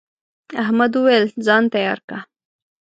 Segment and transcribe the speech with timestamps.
[0.61, 2.17] احمد وويل: ځان تیار که.